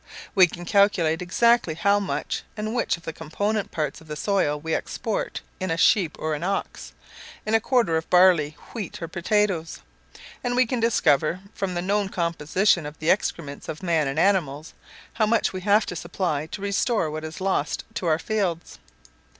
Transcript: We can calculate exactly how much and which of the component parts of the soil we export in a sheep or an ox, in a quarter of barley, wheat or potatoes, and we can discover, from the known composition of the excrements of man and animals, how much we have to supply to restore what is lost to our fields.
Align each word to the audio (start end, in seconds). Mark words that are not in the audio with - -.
We 0.33 0.47
can 0.47 0.65
calculate 0.65 1.21
exactly 1.21 1.75
how 1.75 1.99
much 1.99 2.41
and 2.57 2.73
which 2.73 2.97
of 2.97 3.03
the 3.03 3.13
component 3.13 3.69
parts 3.69 4.01
of 4.01 4.07
the 4.07 4.15
soil 4.15 4.59
we 4.59 4.73
export 4.73 5.41
in 5.59 5.69
a 5.69 5.77
sheep 5.77 6.15
or 6.17 6.33
an 6.33 6.41
ox, 6.43 6.93
in 7.45 7.53
a 7.53 7.59
quarter 7.61 7.97
of 7.97 8.09
barley, 8.09 8.57
wheat 8.73 8.99
or 8.99 9.07
potatoes, 9.07 9.81
and 10.43 10.55
we 10.55 10.65
can 10.65 10.79
discover, 10.79 11.41
from 11.53 11.75
the 11.75 11.83
known 11.83 12.09
composition 12.09 12.87
of 12.87 12.97
the 12.97 13.11
excrements 13.11 13.69
of 13.69 13.83
man 13.83 14.07
and 14.07 14.17
animals, 14.17 14.73
how 15.13 15.27
much 15.27 15.53
we 15.53 15.61
have 15.61 15.85
to 15.85 15.95
supply 15.95 16.47
to 16.47 16.63
restore 16.63 17.11
what 17.11 17.23
is 17.23 17.39
lost 17.39 17.83
to 17.93 18.07
our 18.07 18.17
fields. 18.17 18.79